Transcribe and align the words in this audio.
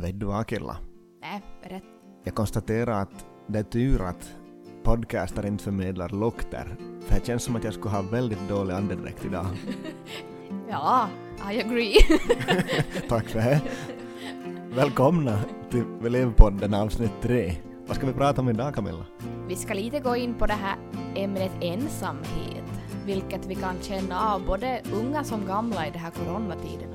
Vet 0.00 0.20
du 0.20 0.26
vad 0.26 0.40
Akilla? 0.40 0.76
Nej, 1.20 1.42
berätta. 1.62 1.86
Jag 2.24 2.34
konstaterar 2.34 3.02
att 3.02 3.26
det 3.46 3.58
är 3.58 3.62
tur 3.62 4.02
att 4.02 4.32
podcaster 4.82 5.46
inte 5.46 5.64
förmedlar 5.64 6.08
lukter. 6.08 6.76
För 7.00 7.14
det 7.14 7.26
känns 7.26 7.42
som 7.42 7.56
att 7.56 7.64
jag 7.64 7.74
skulle 7.74 7.90
ha 7.94 8.02
väldigt 8.02 8.48
dålig 8.48 8.74
andedräkt 8.74 9.24
idag. 9.24 9.46
Ja, 10.70 11.08
I 11.52 11.60
agree. 11.60 11.94
Tack 13.08 13.28
för 13.28 13.38
det. 13.38 13.60
Välkomna 14.74 15.40
till 15.70 15.84
Elevpodden 16.06 16.74
avsnitt 16.74 17.12
3. 17.22 17.54
Vad 17.86 17.96
ska 17.96 18.06
vi 18.06 18.12
prata 18.12 18.40
om 18.40 18.48
idag 18.48 18.74
Camilla? 18.74 19.04
vi 19.48 19.56
ska 19.56 19.74
lite 19.74 20.00
gå 20.00 20.16
in 20.16 20.34
på 20.34 20.46
det 20.46 20.52
här 20.52 20.76
ämnet 21.14 21.52
ensamhet, 21.60 22.64
vilket 23.04 23.46
vi 23.46 23.54
kan 23.54 23.74
känna 23.82 24.20
av 24.34 24.46
både 24.46 24.82
unga 24.92 25.24
som 25.24 25.46
gamla 25.46 25.86
i 25.86 25.90
de 25.90 25.98
här 25.98 26.10
coronatiderna. 26.10 26.87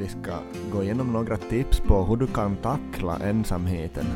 Vi 0.00 0.08
ska 0.08 0.38
gå 0.72 0.82
igenom 0.82 1.12
några 1.12 1.36
tips 1.36 1.80
på 1.80 2.04
hur 2.04 2.16
du 2.16 2.26
kan 2.26 2.56
tackla 2.56 3.18
ensamheten. 3.18 4.06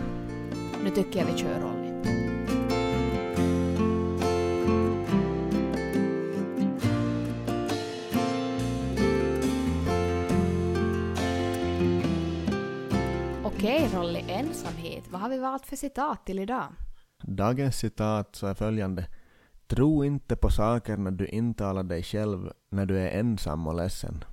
Nu 0.85 0.91
tycker 0.91 1.19
jag 1.19 1.27
vi 1.27 1.39
kör 1.39 1.65
Olli. 1.65 1.91
Okej 13.45 13.89
Rolli, 13.95 14.25
ensamhet. 14.29 15.05
Vad 15.11 15.21
har 15.21 15.29
vi 15.29 15.39
valt 15.39 15.67
för 15.67 15.77
citat 15.77 16.27
till 16.27 16.39
idag? 16.39 16.67
Dagens 17.23 17.77
citat 17.77 18.37
så 18.37 18.47
är 18.47 18.55
följande. 18.55 19.07
Tro 19.67 20.05
inte 20.05 20.37
på 20.37 20.51
saker 20.51 20.97
när 20.97 21.11
du 21.11 21.27
intalar 21.27 21.83
dig 21.83 22.03
själv 22.03 22.53
när 22.71 22.87
du 22.87 22.99
är 22.99 23.09
ensam 23.09 23.67
och 23.67 23.75
ledsen. 23.75 24.25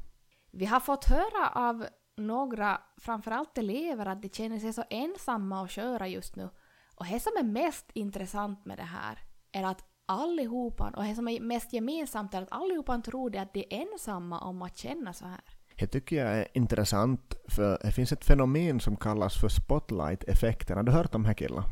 Vi 0.52 0.66
har 0.66 0.80
fått 0.80 1.05
höra 1.05 1.50
av 1.50 1.86
några, 2.18 2.82
framförallt 2.98 3.58
elever, 3.58 4.05
att 4.05 4.22
de 4.22 4.30
känner 4.30 4.59
sig 4.59 4.73
så 4.73 4.84
ensamma 4.90 5.62
och 5.62 5.70
köra 5.70 6.08
just 6.08 6.36
nu. 6.36 6.50
Och 6.95 7.06
det 7.06 7.20
som 7.20 7.31
är 7.39 7.44
mest 7.44 7.86
intressant 7.94 8.66
med 8.66 8.78
det 8.78 8.84
här 8.84 9.20
är 9.52 9.64
att 9.64 9.84
allihopa, 10.06 10.94
och 10.95 11.03
det 11.03 11.16
som 11.16 11.28
är 11.28 11.40
mest 11.40 11.73
gemensamt 11.73 12.34
är 12.34 12.42
att 12.42 12.52
allihopa 12.52 13.02
tror 13.02 13.30
det 13.30 13.38
att 13.38 13.53
de 13.53 13.59
är 13.59 13.81
ensamma 13.81 14.40
om 14.40 14.62
att 14.62 14.78
känna 14.78 15.14
så 15.14 15.25
här. 15.25 15.42
Det 15.75 15.88
tycker 15.88 16.25
jag 16.25 16.38
är 16.38 16.48
intressant 16.53 17.36
för 17.50 17.80
det 17.84 17.92
finns 17.92 18.12
ett 18.12 18.25
fenomen 18.25 18.80
som 18.80 18.97
kallas 18.97 19.42
för 19.42 19.50
spotlight-effekten. 19.50 20.78
Har 20.78 20.84
du 20.84 20.92
hört 20.92 21.16
om 21.16 21.22
det 21.22 21.28
här 21.28 21.34
killar? 21.34 21.64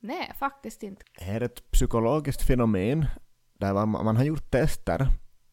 Nej, 0.00 0.32
faktiskt 0.38 0.82
inte. 0.82 1.04
Det 1.18 1.24
är 1.24 1.40
ett 1.40 1.70
psykologiskt 1.70 2.46
fenomen 2.46 3.06
där 3.54 3.74
man, 3.74 4.04
man 4.04 4.16
har 4.16 4.24
gjort 4.24 4.50
tester 4.50 5.06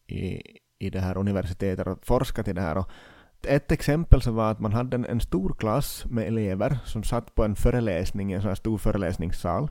i, 0.06 0.42
i 0.84 0.90
det 0.90 1.00
här 1.00 1.18
universitetet 1.18 1.86
och 1.86 1.98
forskat 2.02 2.48
i 2.48 2.52
det 2.52 2.60
här. 2.60 2.78
Och 2.78 2.90
ett 3.46 3.72
exempel 3.72 4.22
så 4.22 4.32
var 4.32 4.50
att 4.50 4.60
man 4.60 4.72
hade 4.72 4.94
en, 4.96 5.04
en 5.04 5.20
stor 5.20 5.54
klass 5.58 6.04
med 6.10 6.26
elever 6.26 6.78
som 6.84 7.02
satt 7.02 7.34
på 7.34 7.44
en 7.44 7.56
föreläsning 7.56 8.32
i 8.32 8.34
en 8.34 8.40
sån 8.40 8.48
här 8.48 8.54
stor 8.54 8.78
föreläsningssal. 8.78 9.70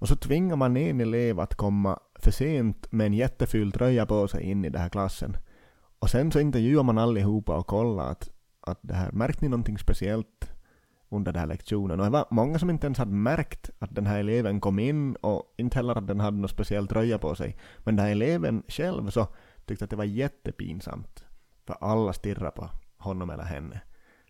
Och 0.00 0.08
så 0.08 0.16
tvingar 0.16 0.56
man 0.56 0.76
en 0.76 1.00
elev 1.00 1.40
att 1.40 1.54
komma 1.54 1.98
för 2.14 2.30
sent 2.30 2.92
med 2.92 3.06
en 3.06 3.14
jätteful 3.14 3.72
tröja 3.72 4.06
på 4.06 4.28
sig 4.28 4.42
in 4.42 4.64
i 4.64 4.68
den 4.70 4.82
här 4.82 4.88
klassen. 4.88 5.36
Och 5.98 6.10
sen 6.10 6.32
så 6.32 6.40
intervjuar 6.40 6.82
man 6.82 6.98
allihopa 6.98 7.56
och 7.56 7.66
kollar 7.66 8.10
att, 8.10 8.30
att 8.60 8.78
det 8.82 8.94
här, 8.94 9.12
märkte 9.12 9.44
ni 9.44 9.48
någonting 9.48 9.78
speciellt 9.78 10.50
under 11.08 11.32
den 11.32 11.40
här 11.40 11.46
lektionen? 11.46 12.00
Och 12.00 12.06
det 12.06 12.10
var 12.10 12.26
många 12.30 12.58
som 12.58 12.70
inte 12.70 12.86
ens 12.86 12.98
hade 12.98 13.12
märkt 13.12 13.70
att 13.78 13.94
den 13.94 14.06
här 14.06 14.18
eleven 14.18 14.60
kom 14.60 14.78
in 14.78 15.14
och 15.14 15.54
inte 15.56 15.78
heller 15.78 15.98
att 15.98 16.06
den 16.06 16.20
hade 16.20 16.36
någon 16.36 16.48
speciell 16.48 16.88
tröja 16.88 17.18
på 17.18 17.34
sig. 17.34 17.56
Men 17.78 17.96
den 17.96 18.04
här 18.04 18.12
eleven 18.12 18.62
själv 18.68 19.10
så 19.10 19.26
tyckte 19.66 19.84
att 19.84 19.90
det 19.90 19.96
var 19.96 20.04
jättepinsamt. 20.04 21.24
För 21.66 21.76
alla 21.80 22.12
stirrar 22.12 22.50
på 22.50 22.70
honom 22.96 23.30
eller 23.30 23.44
henne. 23.44 23.80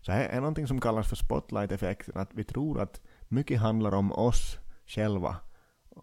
Så 0.01 0.11
det 0.11 0.17
är 0.17 0.39
någonting 0.39 0.67
som 0.67 0.81
kallas 0.81 1.09
för 1.09 1.15
spotlight-effekten, 1.15 2.17
att 2.17 2.33
vi 2.33 2.43
tror 2.43 2.81
att 2.81 3.01
mycket 3.27 3.59
handlar 3.59 3.93
om 3.93 4.11
oss 4.11 4.57
själva. 4.85 5.35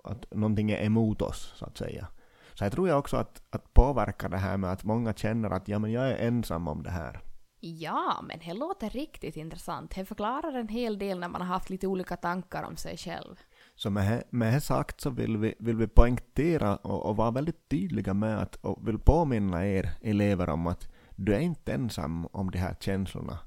Att 0.04 0.34
någonting 0.34 0.70
är 0.70 0.84
emot 0.84 1.22
oss, 1.22 1.52
så 1.56 1.64
att 1.64 1.78
säga. 1.78 2.08
Så 2.54 2.64
jag 2.64 2.72
tror 2.72 2.88
jag 2.88 2.98
också 2.98 3.16
att, 3.16 3.42
att 3.50 3.74
påverka 3.74 4.28
det 4.28 4.36
här 4.36 4.56
med 4.56 4.72
att 4.72 4.84
många 4.84 5.12
känner 5.12 5.50
att 5.50 5.68
ja, 5.68 5.78
men 5.78 5.92
jag 5.92 6.08
är 6.08 6.26
ensam 6.26 6.68
om 6.68 6.82
det 6.82 6.90
här. 6.90 7.20
Ja, 7.60 8.20
men 8.22 8.38
det 8.38 8.54
låter 8.54 8.90
riktigt 8.90 9.36
intressant. 9.36 9.94
Det 9.94 10.04
förklarar 10.04 10.52
en 10.52 10.68
hel 10.68 10.98
del 10.98 11.18
när 11.18 11.28
man 11.28 11.40
har 11.40 11.48
haft 11.48 11.70
lite 11.70 11.86
olika 11.86 12.16
tankar 12.16 12.62
om 12.62 12.76
sig 12.76 12.96
själv. 12.96 13.36
Så 13.78 13.90
med 13.90 14.22
med 14.30 14.52
det 14.54 14.60
sagt 14.60 15.00
så 15.00 15.10
vill 15.10 15.36
vi, 15.36 15.54
vill 15.58 15.76
vi 15.76 15.86
poängtera 15.86 16.76
och, 16.76 17.06
och 17.06 17.16
vara 17.16 17.30
väldigt 17.30 17.68
tydliga 17.68 18.14
med 18.14 18.38
att 18.38 18.56
och 18.56 18.88
vill 18.88 18.98
påminna 18.98 19.66
er 19.66 19.90
elever 20.02 20.48
om 20.48 20.66
att 20.66 20.88
du 21.16 21.34
är 21.34 21.40
inte 21.40 21.72
ensam 21.72 22.26
om 22.32 22.50
de 22.50 22.58
här 22.58 22.76
känslorna. 22.80 23.38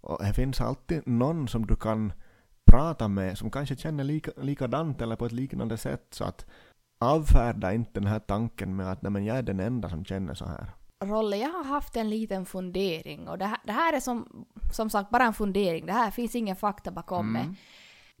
Och 0.00 0.18
det 0.24 0.32
finns 0.34 0.60
alltid 0.60 1.06
någon 1.06 1.48
som 1.48 1.66
du 1.66 1.76
kan 1.76 2.12
prata 2.70 3.08
med 3.08 3.38
som 3.38 3.50
kanske 3.50 3.76
känner 3.76 4.04
lika, 4.04 4.30
likadant 4.36 5.00
eller 5.02 5.16
på 5.16 5.26
ett 5.26 5.32
liknande 5.32 5.76
sätt 5.76 6.06
så 6.10 6.24
att 6.24 6.46
avfärda 7.00 7.72
inte 7.72 8.00
den 8.00 8.06
här 8.06 8.18
tanken 8.18 8.76
med 8.76 8.92
att 8.92 9.02
nej 9.02 9.12
men 9.12 9.24
jag 9.24 9.36
är 9.38 9.42
den 9.42 9.60
enda 9.60 9.88
som 9.88 10.04
känner 10.04 10.34
så 10.34 10.44
här. 10.44 10.70
Rolle, 11.04 11.36
jag 11.36 11.50
har 11.50 11.64
haft 11.64 11.96
en 11.96 12.10
liten 12.10 12.46
fundering 12.46 13.28
och 13.28 13.38
det 13.38 13.46
här, 13.46 13.58
det 13.64 13.72
här 13.72 13.92
är 13.92 14.00
som, 14.00 14.46
som 14.72 14.90
sagt 14.90 15.10
bara 15.10 15.24
en 15.24 15.34
fundering, 15.34 15.86
det 15.86 15.92
här 15.92 16.10
finns 16.10 16.34
ingen 16.34 16.56
fakta 16.56 16.90
bakom 16.90 17.36
Mm. 17.36 17.48
det. 17.48 17.54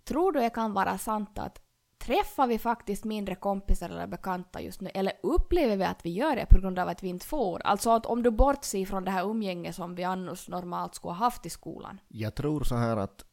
Tror 0.08 0.32
du 0.32 0.40
det 0.40 0.50
kan 0.50 0.72
vara 0.72 0.98
sant 0.98 1.38
att 1.38 1.60
träffar 1.98 2.46
vi 2.46 2.58
faktiskt 2.58 3.04
mindre 3.04 3.34
kompisar 3.34 3.90
eller 3.90 4.06
bekanta 4.06 4.60
just 4.60 4.80
nu 4.80 4.90
eller 4.94 5.12
upplever 5.22 5.76
vi 5.76 5.84
att 5.84 6.06
vi 6.06 6.10
gör 6.10 6.36
det 6.36 6.46
på 6.46 6.60
grund 6.60 6.78
av 6.78 6.88
att 6.88 7.02
vi 7.02 7.08
inte 7.08 7.26
får? 7.26 7.60
Alltså 7.64 7.90
att 7.90 8.06
om 8.06 8.22
du 8.22 8.30
bortser 8.30 8.86
från 8.86 9.04
det 9.04 9.10
här 9.10 9.30
umgänget 9.30 9.74
som 9.74 9.94
vi 9.94 10.04
annars 10.04 10.48
normalt 10.48 10.94
skulle 10.94 11.12
ha 11.12 11.18
haft 11.18 11.46
i 11.46 11.50
skolan. 11.50 12.00
Jag 12.08 12.34
tror 12.34 12.64
så 12.64 12.76
här 12.76 12.96
att 12.96 13.24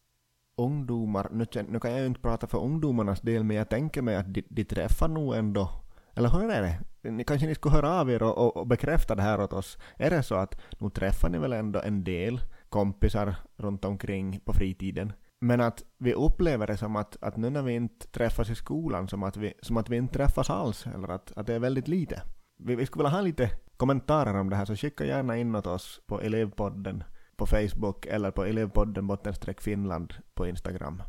ungdomar, 0.57 1.27
nu, 1.31 1.45
nu 1.69 1.79
kan 1.79 1.91
jag 1.91 1.99
ju 1.99 2.05
inte 2.05 2.21
prata 2.21 2.47
för 2.47 2.57
ungdomarnas 2.57 3.21
del, 3.21 3.43
men 3.43 3.57
jag 3.57 3.69
tänker 3.69 4.01
mig 4.01 4.15
att 4.15 4.33
de, 4.33 4.43
de 4.49 4.63
träffar 4.63 5.07
nog 5.07 5.35
ändå, 5.35 5.69
eller 6.13 6.29
hur 6.29 6.51
är 6.51 6.61
det? 6.61 7.11
Ni, 7.11 7.23
kanske 7.23 7.47
ni 7.47 7.55
skulle 7.55 7.75
höra 7.75 7.99
av 7.99 8.11
er 8.11 8.23
och, 8.23 8.37
och, 8.37 8.57
och 8.57 8.67
bekräfta 8.67 9.15
det 9.15 9.21
här 9.21 9.41
åt 9.41 9.53
oss. 9.53 9.77
Är 9.95 10.09
det 10.09 10.23
så 10.23 10.35
att 10.35 10.61
nu 10.79 10.89
träffar 10.89 11.29
ni 11.29 11.37
väl 11.37 11.53
ändå 11.53 11.81
en 11.81 12.03
del 12.03 12.41
kompisar 12.69 13.35
runt 13.57 13.85
omkring 13.85 14.39
på 14.39 14.53
fritiden? 14.53 15.13
Men 15.45 15.61
att 15.61 15.83
vi 15.97 16.13
upplever 16.13 16.67
det 16.67 16.78
som 16.78 16.95
att, 16.95 17.17
att 17.23 17.38
nu 17.38 17.50
när 17.50 17.61
vi 17.61 17.73
inte 17.73 18.07
träffas 18.07 18.50
i 18.50 18.56
skolan, 18.56 19.07
som 19.07 19.23
att 19.23 19.38
vi, 19.38 19.53
som 19.61 19.78
att 19.78 19.89
vi 19.89 19.97
inte 19.97 20.13
träffas 20.13 20.50
alls, 20.50 20.85
eller 20.95 21.07
att, 21.07 21.31
att 21.35 21.47
det 21.47 21.53
är 21.53 21.59
väldigt 21.59 21.88
lite. 21.88 22.22
Vi, 22.57 22.75
vi 22.75 22.85
skulle 22.85 23.03
vilja 23.03 23.17
ha 23.17 23.22
lite 23.22 23.50
kommentarer 23.78 24.39
om 24.39 24.50
det 24.50 24.55
här, 24.55 24.66
så 24.66 24.75
skicka 24.75 25.05
gärna 25.05 25.38
in 25.38 25.55
åt 25.55 25.67
oss 25.67 26.01
på 26.05 26.22
elevpodden 26.22 27.03
på 27.35 27.45
Facebook 27.45 28.05
eller 28.05 28.31
på 28.31 28.45
elevpodden 28.45 29.07
bottenstreck 29.07 29.61
Finland 29.61 30.13
på 30.34 30.47
Instagram. 30.47 31.03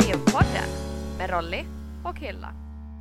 Elevpodden 0.00 0.68
med 1.18 1.30
Rolly 1.30 1.64
och 2.04 2.18
Hilla. 2.18 2.54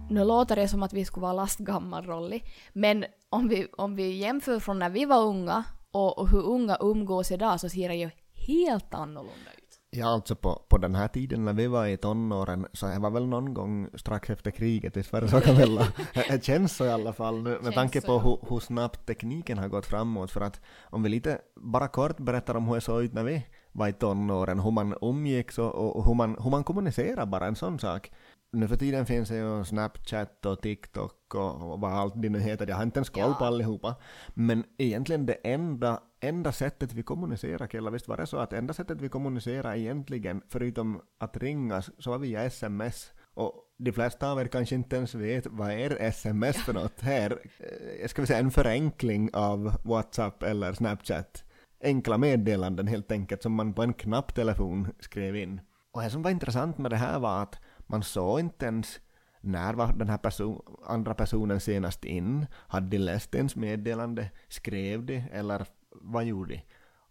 Nu 0.09 0.23
låter 0.23 0.55
det 0.55 0.67
som 0.67 0.83
att 0.83 0.93
vi 0.93 1.05
skulle 1.05 1.21
vara 1.21 1.33
lastgammal 1.33 2.05
Rolli, 2.05 2.43
men 2.73 3.05
om 3.29 3.47
vi, 3.47 3.67
om 3.77 3.95
vi 3.95 4.17
jämför 4.17 4.59
från 4.59 4.79
när 4.79 4.89
vi 4.89 5.05
var 5.05 5.23
unga 5.23 5.63
och, 5.91 6.19
och 6.19 6.29
hur 6.29 6.45
unga 6.45 6.77
umgås 6.79 7.31
idag 7.31 7.59
så 7.59 7.69
ser 7.69 7.89
det 7.89 7.95
ju 7.95 8.09
helt 8.33 8.93
annorlunda 8.93 9.51
ut. 9.57 9.60
Ja, 9.93 10.07
alltså 10.07 10.35
på, 10.35 10.61
på 10.69 10.77
den 10.77 10.95
här 10.95 11.07
tiden 11.07 11.45
när 11.45 11.53
vi 11.53 11.67
var 11.67 11.85
i 11.87 11.97
tonåren, 11.97 12.67
så 12.73 12.85
det 12.87 12.99
var 12.99 13.09
väl 13.11 13.27
någon 13.27 13.53
gång 13.53 13.87
strax 13.93 14.29
efter 14.29 14.51
kriget, 14.51 15.13
var 15.13 15.21
det 15.21 15.27
så 15.27 15.41
Camilla? 15.41 15.87
Det- 16.13 16.25
Det 16.29 16.43
känns 16.45 16.75
så 16.75 16.85
i 16.85 16.89
alla 16.91 17.13
fall, 17.13 17.43
nu, 17.43 17.59
med 17.63 17.73
tanke 17.73 18.01
på 18.01 18.19
hur, 18.19 18.37
hur 18.49 18.59
snabbt 18.59 19.05
tekniken 19.05 19.57
har 19.57 19.67
gått 19.67 19.85
framåt. 19.85 20.31
För 20.31 20.41
att 20.41 20.61
om 20.83 21.03
vi 21.03 21.09
lite 21.09 21.39
bara 21.55 21.87
kort 21.87 22.17
berättar 22.17 22.55
om 22.57 22.67
hur 22.67 22.75
det 22.75 22.81
såg 22.81 23.03
ut 23.03 23.13
när 23.13 23.23
vi 23.23 23.45
var 23.71 23.87
i 23.87 23.93
tonåren, 23.93 24.59
hur 24.59 24.71
man 24.71 24.95
umgicks 25.01 25.57
och, 25.59 25.75
och 25.97 26.05
hur, 26.05 26.13
man, 26.13 26.37
hur 26.43 26.49
man 26.49 26.63
kommunicerar, 26.63 27.25
bara 27.25 27.47
en 27.47 27.55
sån 27.55 27.79
sak. 27.79 28.11
Nu 28.51 28.67
för 28.67 28.75
tiden 28.75 29.05
finns 29.05 29.29
det 29.29 29.35
ju 29.35 29.63
Snapchat 29.63 30.45
och 30.45 30.61
TikTok 30.61 31.35
och, 31.35 31.71
och 31.71 31.79
vad 31.79 31.93
allt 31.93 32.13
det 32.21 32.29
nu 32.29 32.39
heter, 32.39 32.67
jag 32.67 32.75
har 32.75 32.83
inte 32.83 32.97
ens 32.97 33.09
koll 33.09 33.33
på 33.33 33.43
Ja. 33.43 33.47
allihopa. 33.47 33.95
Men 34.33 34.63
egentligen 34.77 35.25
det 35.25 35.33
enda, 35.33 35.99
enda 36.21 36.51
sättet 36.51 36.93
vi 36.93 37.03
kommunicerar 37.03 37.67
killar, 37.67 37.91
visst 37.91 38.07
var 38.07 38.17
det 38.17 38.25
så 38.25 38.37
att 38.37 38.53
enda 38.53 38.73
sättet 38.73 39.01
vi 39.01 39.09
kommunicerar 39.09 39.75
egentligen, 39.75 40.41
förutom 40.49 41.01
att 41.19 41.37
ringas, 41.37 41.91
så 41.97 42.09
var 42.11 42.17
via 42.17 42.43
sms. 42.43 43.11
Och 43.33 43.53
de 43.77 43.91
flesta 43.91 44.31
av 44.31 44.41
er 44.41 44.45
kanske 44.45 44.75
inte 44.75 44.95
ens 44.95 45.15
vet 45.15 45.47
vad 45.47 45.71
är 45.71 46.01
sms 46.01 46.57
för 46.57 46.73
något 46.73 47.01
här. 47.01 47.39
eh, 47.59 48.07
Ska 48.07 48.21
vi 48.21 48.27
säga 48.27 48.39
en 48.39 48.51
förenkling 48.51 49.29
av 49.33 49.73
WhatsApp 49.83 50.43
eller 50.43 50.73
Snapchat. 50.73 51.43
Enkla 51.83 52.17
meddelanden 52.17 52.87
helt 52.87 53.11
enkelt 53.11 53.41
som 53.41 53.53
man 53.53 53.73
på 53.73 53.83
en 53.83 53.93
knapptelefon 53.93 54.87
skrev 54.99 55.35
in. 55.35 55.61
Och 55.91 56.01
det 56.01 56.09
som 56.09 56.21
var 56.21 56.31
intressant 56.31 56.77
med 56.77 56.91
det 56.91 56.97
här 56.97 57.19
var 57.19 57.43
att 57.43 57.59
man 57.87 58.03
såg 58.03 58.39
inte 58.39 58.65
ens 58.65 58.99
när 59.41 59.73
var 59.73 59.93
den 59.93 60.09
här 60.09 60.17
person, 60.17 60.61
andra 60.85 61.13
personen 61.13 61.59
senast 61.59 62.05
in? 62.05 62.45
Hade 62.53 62.87
de 62.87 62.97
läst 62.97 63.35
ens 63.35 63.55
meddelande? 63.55 64.29
Skrev 64.47 65.05
de? 65.05 65.23
Eller 65.31 65.65
vad 65.91 66.25
gjorde 66.25 66.53
de? 66.53 66.61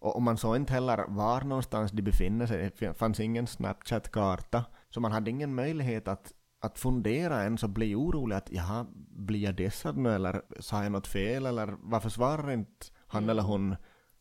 Och, 0.01 0.17
och 0.17 0.23
man 0.23 0.37
såg 0.37 0.57
inte 0.57 0.73
heller 0.73 1.05
var 1.09 1.41
någonstans 1.41 1.93
de 1.93 2.03
befinner 2.03 2.47
sig. 2.47 2.71
Det 2.79 2.95
fanns 2.95 3.21
ingen 3.21 3.47
Snapchat-karta. 3.47 4.65
Så 4.91 5.01
man 5.01 5.13
hade 5.13 5.31
ingen 5.31 5.55
möjlighet 5.55 6.09
att, 6.09 6.33
att 6.61 6.79
fundera 6.79 7.43
ens 7.43 7.63
och 7.63 7.71
bli 7.71 7.95
orolig 7.95 8.37
att 8.37 8.53
jaha, 8.53 8.87
blir 9.09 9.41
jag 9.41 9.55
dissad 9.55 9.97
nu 9.97 10.15
eller 10.15 10.43
sa 10.61 10.83
jag 10.83 10.93
något 10.93 11.07
fel 11.07 11.47
eller 11.47 11.77
varför 11.81 12.09
svarar 12.09 12.51
inte 12.51 12.87
han 13.07 13.29
eller 13.29 13.43
hon? 13.43 13.77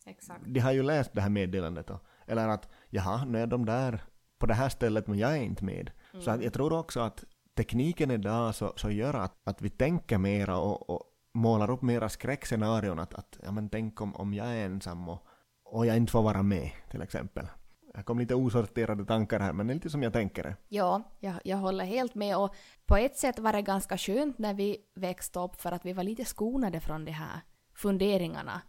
Exakt. 0.06 0.44
De 0.46 0.60
har 0.60 0.72
ju 0.72 0.82
läst 0.82 1.12
det 1.12 1.20
här 1.20 1.30
meddelandet 1.30 1.90
och 1.90 2.04
Eller 2.26 2.48
att 2.48 2.68
jaha, 2.88 3.24
nu 3.24 3.38
är 3.38 3.46
de 3.46 3.66
där 3.66 4.04
på 4.38 4.46
det 4.46 4.54
här 4.54 4.68
stället 4.68 5.06
men 5.06 5.18
jag 5.18 5.32
är 5.32 5.42
inte 5.42 5.64
med. 5.64 5.90
Så 6.20 6.30
att 6.30 6.42
jag 6.42 6.52
tror 6.52 6.72
också 6.72 7.00
att 7.00 7.24
tekniken 7.56 8.10
idag 8.10 8.54
så, 8.54 8.72
så 8.76 8.90
gör 8.90 9.14
att, 9.14 9.48
att 9.48 9.62
vi 9.62 9.70
tänker 9.70 10.18
mera 10.18 10.58
och, 10.58 10.90
och 10.90 11.02
målar 11.34 11.70
upp 11.70 11.82
mera 11.82 12.08
skräckscenarion 12.08 12.98
att, 12.98 13.14
att 13.14 13.38
ja 13.42 13.52
men 13.52 13.68
tänk 13.68 14.00
om, 14.00 14.16
om 14.16 14.34
jag 14.34 14.46
är 14.46 14.64
ensam 14.66 15.08
och, 15.08 15.26
och 15.64 15.86
jag 15.86 15.96
inte 15.96 16.12
får 16.12 16.22
vara 16.22 16.42
med 16.42 16.70
till 16.90 17.02
exempel. 17.02 17.46
Jag 17.94 18.04
kom 18.04 18.18
lite 18.18 18.34
osorterade 18.34 19.04
tankar 19.04 19.40
här 19.40 19.52
men 19.52 19.66
det 19.66 19.72
är 19.72 19.74
lite 19.74 19.90
som 19.90 20.02
jag 20.02 20.12
tänker 20.12 20.42
det. 20.42 20.56
Ja, 20.68 21.02
jag, 21.20 21.34
jag 21.44 21.56
håller 21.56 21.84
helt 21.84 22.14
med 22.14 22.36
och 22.36 22.54
på 22.86 22.96
ett 22.96 23.16
sätt 23.16 23.38
var 23.38 23.52
det 23.52 23.62
ganska 23.62 23.98
skönt 23.98 24.38
när 24.38 24.54
vi 24.54 24.76
växte 24.94 25.38
upp 25.38 25.60
för 25.60 25.72
att 25.72 25.84
vi 25.84 25.92
var 25.92 26.02
lite 26.04 26.24
skonade 26.24 26.80
från 26.80 27.04
de 27.04 27.12
här 27.12 27.40
funderingarna. 27.74 28.62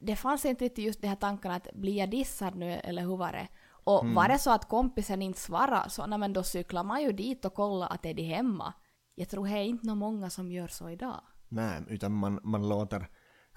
Det 0.00 0.16
fanns 0.16 0.44
inte 0.44 0.64
riktigt 0.64 0.84
just 0.84 1.00
de 1.00 1.08
här 1.08 1.16
tankarna 1.16 1.54
att 1.54 1.68
blir 1.74 1.96
jag 1.96 2.10
dissad 2.10 2.56
nu 2.56 2.72
eller 2.72 3.02
hur 3.02 3.16
var 3.16 3.32
det? 3.32 3.48
Och 3.84 4.06
var 4.06 4.28
det 4.28 4.38
så 4.38 4.50
att 4.50 4.68
kompisen 4.68 5.22
inte 5.22 5.40
svarade 5.40 5.90
så 5.90 6.06
nej, 6.06 6.18
men 6.18 6.32
då 6.32 6.42
cyklar 6.42 6.84
man 6.84 7.02
ju 7.02 7.12
dit 7.12 7.44
och 7.44 7.54
kollar 7.54 7.88
att 7.88 8.06
är 8.06 8.14
de 8.14 8.22
hemma. 8.22 8.72
Jag 9.14 9.28
tror 9.28 9.46
det 9.46 9.52
är 9.52 9.64
inte 9.64 9.86
någon 9.86 9.98
många 9.98 10.30
som 10.30 10.52
gör 10.52 10.68
så 10.68 10.90
idag. 10.90 11.20
Nej, 11.48 11.82
utan 11.88 12.12
man, 12.12 12.40
man 12.42 12.68
låter 12.68 13.08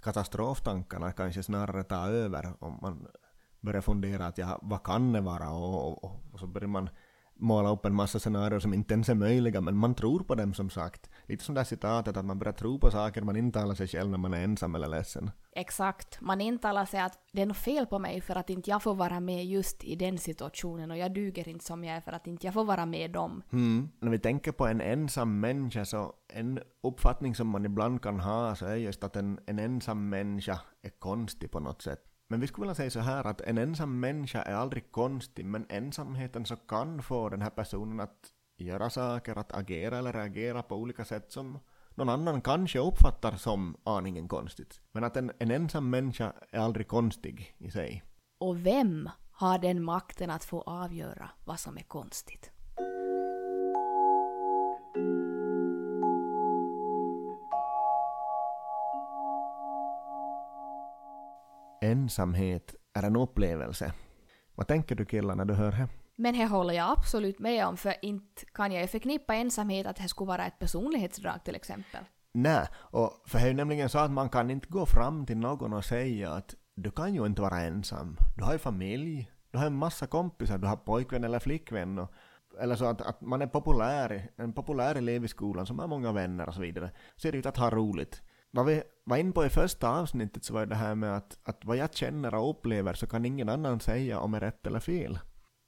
katastroftankarna 0.02 1.12
kanske 1.12 1.44
snarare 1.44 1.84
ta 1.84 2.08
över 2.08 2.54
om 2.60 2.80
man 2.82 3.08
börjar 3.62 3.82
fundera 3.82 4.26
att 4.26 4.38
ja, 4.38 4.60
vad 4.62 4.84
kan 4.84 5.14
det 5.14 5.22
vara? 5.22 5.50
Och, 5.50 6.04
och, 6.04 6.22
och 6.34 6.40
så 6.40 6.48
börjar 6.48 6.68
man 6.68 6.90
måla 7.42 7.70
upp 7.70 7.86
en 7.86 7.96
massa 7.96 8.20
scenarier 8.20 8.60
som 8.60 8.74
inte 8.74 8.94
ens 8.94 9.10
är 9.10 9.16
möjliga 9.16 9.62
men 9.62 9.78
man 9.78 9.96
tror 9.96 10.20
på 10.20 10.36
dem 10.36 10.54
som 10.54 10.70
sagt. 10.70 11.10
Lite 11.26 11.44
som 11.44 11.56
det 11.56 11.62
här 11.62 11.66
citatet 11.66 12.18
att 12.18 12.26
man 12.26 12.40
börjar 12.40 12.54
tro 12.54 12.80
på 12.80 12.92
saker 12.92 13.22
man 13.22 13.36
intalar 13.36 13.76
sig 13.76 13.88
själv 13.88 14.10
när 14.10 14.18
man 14.18 14.34
är 14.34 14.44
ensam 14.44 14.76
eller 14.76 14.88
ledsen. 14.88 15.32
Exakt. 15.52 16.22
Man 16.22 16.42
intalar 16.42 16.86
sig 16.86 17.00
att 17.00 17.20
det 17.32 17.42
är 17.42 17.46
något 17.46 17.58
fel 17.58 17.86
på 17.86 18.00
mig 18.00 18.22
för 18.22 18.36
att 18.36 18.50
inte 18.50 18.70
jag 18.70 18.84
får 18.84 18.96
vara 18.96 19.20
med 19.20 19.46
just 19.46 19.84
i 19.84 19.96
den 19.96 20.18
situationen 20.18 20.92
och 20.92 20.98
jag 20.98 21.14
duger 21.14 21.48
inte 21.48 21.66
som 21.66 21.84
jag 21.84 21.96
är 21.96 22.02
för 22.02 22.12
att 22.12 22.28
inte 22.28 22.48
jag 22.48 22.54
får 22.54 22.66
vara 22.66 22.86
med 22.86 23.12
dem. 23.12 23.44
Mm. 23.52 23.90
När 24.00 24.12
vi 24.12 24.20
tänker 24.20 24.52
på 24.52 24.68
en 24.68 24.82
ensam 24.82 25.40
människa 25.40 25.86
så 25.86 26.14
en 26.34 26.60
uppfattning 26.84 27.36
som 27.36 27.48
man 27.48 27.66
ibland 27.66 28.02
kan 28.02 28.20
ha 28.20 28.56
så 28.56 28.66
är 28.66 28.76
just 28.76 29.04
att 29.04 29.16
en, 29.16 29.40
en 29.46 29.60
ensam 29.60 30.10
människa 30.10 30.60
är 30.82 30.90
konstig 30.90 31.52
på 31.52 31.60
något 31.60 31.82
sätt. 31.82 32.11
Men 32.32 32.40
vi 32.40 32.48
skulle 32.48 32.64
vilja 32.64 32.76
säga 32.76 32.90
så 32.90 33.00
här 33.00 33.28
att 33.28 33.42
en 33.42 33.58
ensam 33.58 34.00
människa 34.00 34.42
är 34.42 34.56
aldrig 34.56 34.92
konstig 34.92 35.46
men 35.46 35.66
ensamheten 35.70 36.46
så 36.46 36.56
kan 36.56 37.04
få 37.04 37.30
den 37.30 37.42
här 37.42 37.50
personen 37.50 38.00
att 38.00 38.32
göra 38.58 38.90
saker, 38.90 39.36
att 39.36 39.52
agera 39.52 39.98
eller 39.98 40.14
reagera 40.14 40.64
på 40.64 40.76
olika 40.76 41.06
sätt 41.06 41.32
som 41.32 41.60
någon 41.96 42.10
annan 42.10 42.42
kanske 42.42 42.80
uppfattar 42.80 43.32
som 43.32 43.78
aningen 43.84 44.28
konstigt. 44.28 44.82
Men 44.92 45.04
att 45.04 45.18
en, 45.18 45.32
en 45.40 45.52
ensam 45.52 45.90
människa 45.90 46.34
är 46.52 46.60
aldrig 46.60 46.88
konstig 46.88 47.56
i 47.58 47.72
sig. 47.72 48.04
Och 48.40 48.66
vem 48.66 49.10
har 49.32 49.60
den 49.60 49.84
makten 49.84 50.30
att 50.30 50.44
få 50.44 50.62
avgöra 50.62 51.30
vad 51.46 51.60
som 51.60 51.78
är 51.78 51.84
konstigt? 51.84 52.51
Ensamhet 61.92 62.76
är 62.94 63.04
en 63.04 63.16
upplevelse. 63.16 63.94
Vad 64.56 64.68
tänker 64.68 64.96
du 64.96 65.06
killar 65.06 65.36
när 65.36 65.46
du 65.46 65.54
hör 65.54 65.72
det? 65.72 65.88
Men 66.16 66.34
det 66.34 66.46
håller 66.46 66.74
jag 66.74 66.92
absolut 66.98 67.40
med 67.40 67.68
om, 67.68 67.78
för 67.78 67.94
inte 68.02 68.46
kan 68.54 68.72
jag 68.72 68.82
ju 68.82 68.88
förknippa 68.88 69.36
ensamhet 69.36 69.88
att 69.88 69.96
det 69.96 70.08
skulle 70.08 70.28
vara 70.28 70.46
ett 70.46 70.60
personlighetsdrag 70.60 71.44
till 71.44 71.56
exempel. 71.56 72.04
Nej, 72.34 72.68
och 72.76 73.24
för 73.26 73.40
det 73.40 73.46
är 73.46 73.48
ju 73.48 73.54
nämligen 73.54 73.90
så 73.90 74.00
att 74.00 74.12
man 74.12 74.30
kan 74.30 74.52
inte 74.52 74.68
gå 74.68 74.86
fram 74.86 75.26
till 75.26 75.38
någon 75.38 75.74
och 75.74 75.86
säga 75.86 76.32
att 76.32 76.56
du 76.76 76.92
kan 76.92 77.14
ju 77.14 77.26
inte 77.26 77.42
vara 77.42 77.60
ensam. 77.62 78.18
Du 78.38 78.44
har 78.44 78.54
ju 78.54 78.60
familj, 78.60 79.32
du 79.52 79.58
har 79.58 79.66
en 79.66 79.76
massa 79.76 80.08
kompisar, 80.08 80.58
du 80.58 80.68
har 80.68 80.76
pojkvän 80.76 81.24
eller 81.24 81.40
flickvän 81.40 82.00
och, 82.00 82.12
eller 82.62 82.76
så 82.76 82.86
att, 82.86 83.02
att 83.02 83.22
man 83.22 83.42
är 83.42 83.48
populär, 83.48 84.30
en 84.36 84.54
populär 84.54 84.96
elev 84.96 85.26
i 85.26 85.28
skolan 85.28 85.66
som 85.66 85.80
har 85.80 85.88
många 85.88 86.12
vänner 86.12 86.48
och 86.48 86.54
så 86.54 86.62
vidare. 86.62 86.92
Ser 87.18 87.36
ut 87.36 87.46
att 87.46 87.58
ha 87.58 87.70
roligt. 87.70 88.22
Vad 88.52 88.66
vi 88.66 88.84
var 89.04 89.18
inne 89.18 89.32
på 89.32 89.46
i 89.46 89.50
första 89.50 89.90
avsnittet 89.90 90.44
så 90.44 90.54
var 90.54 90.66
det 90.66 90.76
här 90.76 90.96
med 90.96 91.18
att, 91.18 91.40
att 91.44 91.66
vad 91.66 91.78
jag 91.78 91.96
känner 91.96 92.36
och 92.36 92.50
upplever 92.50 92.94
så 92.94 93.08
kan 93.08 93.26
ingen 93.26 93.50
annan 93.50 93.80
säga 93.80 94.20
om 94.20 94.34
är 94.34 94.40
rätt 94.40 94.68
eller 94.68 94.80
fel. 94.80 95.20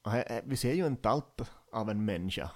Och 0.06 0.12
här, 0.12 0.42
vi 0.46 0.58
ser 0.58 0.74
ju 0.74 0.88
inte 0.88 1.10
allt 1.10 1.52
av 1.72 1.90
en 1.90 2.06
människa. 2.06 2.52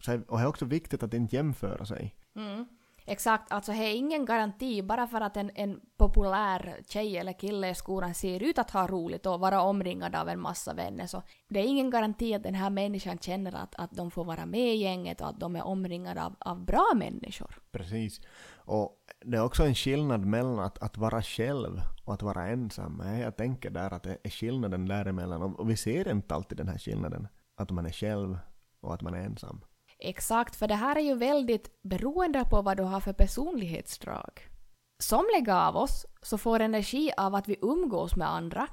Så, 0.00 0.20
och 0.28 0.38
det 0.38 0.44
är 0.44 0.48
också 0.48 0.64
viktigt 0.64 1.02
att 1.02 1.14
inte 1.14 1.36
jämföra 1.36 1.86
sig. 1.86 2.14
Mm. 2.36 2.66
Exakt, 3.08 3.52
alltså 3.52 3.72
det 3.72 3.78
är 3.78 3.94
ingen 3.94 4.24
garanti 4.24 4.82
bara 4.82 5.06
för 5.06 5.20
att 5.20 5.36
en, 5.36 5.50
en 5.54 5.80
populär 5.96 6.76
tjej 6.88 7.16
eller 7.16 7.32
kille 7.32 7.70
i 7.70 7.74
skolan 7.74 8.14
ser 8.14 8.42
ut 8.42 8.58
att 8.58 8.70
ha 8.70 8.86
roligt 8.86 9.26
och 9.26 9.40
vara 9.40 9.62
omringad 9.62 10.14
av 10.14 10.28
en 10.28 10.40
massa 10.40 10.74
vänner 10.74 11.06
så 11.06 11.22
det 11.48 11.60
är 11.60 11.64
ingen 11.64 11.90
garanti 11.90 12.34
att 12.34 12.42
den 12.42 12.54
här 12.54 12.70
människan 12.70 13.18
känner 13.18 13.54
att, 13.54 13.74
att 13.74 13.90
de 13.90 14.10
får 14.10 14.24
vara 14.24 14.46
med 14.46 14.74
i 14.74 14.76
gänget 14.76 15.20
och 15.20 15.28
att 15.28 15.40
de 15.40 15.56
är 15.56 15.66
omringade 15.66 16.24
av, 16.24 16.34
av 16.38 16.64
bra 16.64 16.92
människor. 16.94 17.58
Precis. 17.72 18.20
Och 18.66 18.96
det 19.24 19.36
är 19.36 19.44
också 19.44 19.64
en 19.64 19.74
skillnad 19.74 20.24
mellan 20.24 20.58
att, 20.58 20.78
att 20.78 20.96
vara 20.96 21.22
själv 21.22 21.80
och 22.04 22.14
att 22.14 22.22
vara 22.22 22.46
ensam. 22.46 23.02
Jag 23.20 23.36
tänker 23.36 23.70
där 23.70 23.92
att 23.92 24.02
det 24.02 24.18
är 24.22 24.30
skillnaden 24.30 24.88
däremellan 24.88 25.42
och 25.42 25.70
vi 25.70 25.76
ser 25.76 26.10
inte 26.10 26.34
alltid 26.34 26.58
den 26.58 26.68
här 26.68 26.78
skillnaden. 26.78 27.28
Att 27.56 27.70
man 27.70 27.86
är 27.86 27.92
själv 27.92 28.38
och 28.80 28.94
att 28.94 29.02
man 29.02 29.14
är 29.14 29.24
ensam. 29.24 29.60
Exakt, 29.98 30.56
för 30.56 30.68
det 30.68 30.74
här 30.74 30.96
är 30.96 31.00
ju 31.00 31.14
väldigt 31.14 31.82
beroende 31.82 32.44
på 32.50 32.62
vad 32.62 32.76
du 32.76 32.82
har 32.82 33.00
för 33.00 33.12
personlighetsdrag. 33.12 34.40
Somliga 35.02 35.60
av 35.60 35.76
oss 35.76 36.06
så 36.22 36.38
får 36.38 36.60
energi 36.60 37.12
av 37.16 37.34
att 37.34 37.48
vi 37.48 37.56
umgås 37.62 38.16
med 38.16 38.30
andra, 38.30 38.68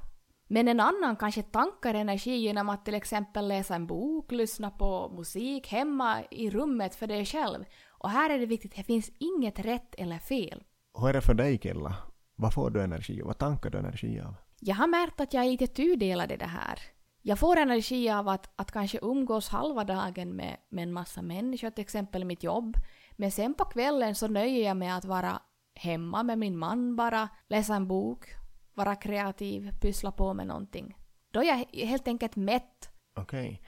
men 0.48 0.68
en 0.68 0.80
annan 0.80 1.16
kanske 1.16 1.42
tankar 1.42 1.94
energi 1.94 2.36
genom 2.36 2.68
att 2.68 2.84
till 2.84 2.94
exempel 2.94 3.48
läsa 3.48 3.74
en 3.74 3.86
bok, 3.86 4.32
lyssna 4.32 4.70
på 4.70 5.12
musik 5.16 5.68
hemma 5.68 6.22
i 6.30 6.50
rummet 6.50 6.94
för 6.94 7.06
dig 7.06 7.24
själv. 7.24 7.64
Och 8.04 8.10
här 8.10 8.30
är 8.30 8.38
det 8.38 8.46
viktigt, 8.46 8.76
det 8.76 8.82
finns 8.82 9.10
inget 9.18 9.58
rätt 9.58 9.94
eller 9.94 10.18
fel. 10.18 10.62
Hur 10.98 11.08
är 11.08 11.12
det 11.12 11.20
för 11.20 11.34
dig 11.34 11.58
Killa? 11.58 11.96
Vad 12.36 12.54
får 12.54 12.70
du 12.70 12.82
energi 12.82 13.20
av? 13.20 13.26
Vad 13.26 13.38
tankar 13.38 13.70
du 13.70 13.78
energi 13.78 14.20
av? 14.20 14.34
Jag 14.60 14.74
har 14.74 14.86
märkt 14.86 15.20
att 15.20 15.34
jag 15.34 15.44
är 15.44 15.50
lite 15.50 15.66
tudelad 15.66 16.32
i 16.32 16.36
det 16.36 16.46
här. 16.46 16.78
Jag 17.22 17.38
får 17.38 17.56
energi 17.56 18.10
av 18.10 18.28
att, 18.28 18.50
att 18.56 18.72
kanske 18.72 18.98
umgås 19.02 19.48
halva 19.48 19.84
dagen 19.84 20.36
med, 20.36 20.56
med 20.68 20.82
en 20.82 20.92
massa 20.92 21.22
människor, 21.22 21.70
till 21.70 21.82
exempel 21.82 22.24
mitt 22.24 22.42
jobb. 22.42 22.76
Men 23.12 23.30
sen 23.30 23.54
på 23.54 23.64
kvällen 23.64 24.14
så 24.14 24.28
nöjer 24.28 24.66
jag 24.66 24.76
mig 24.76 24.88
att 24.88 25.04
vara 25.04 25.42
hemma 25.74 26.22
med 26.22 26.38
min 26.38 26.58
man 26.58 26.96
bara, 26.96 27.28
läsa 27.48 27.74
en 27.74 27.88
bok, 27.88 28.26
vara 28.74 28.96
kreativ, 28.96 29.70
pyssla 29.80 30.12
på 30.12 30.34
med 30.34 30.46
någonting. 30.46 30.96
Då 31.30 31.40
är 31.40 31.44
jag 31.44 31.86
helt 31.86 32.08
enkelt 32.08 32.36
mätt. 32.36 32.90
Okej. 33.16 33.46
Okay. 33.46 33.58